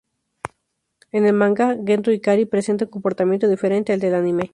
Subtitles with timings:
[1.11, 4.49] En el manga, Gendo Ikari presenta un comportamiento diferente al del anime.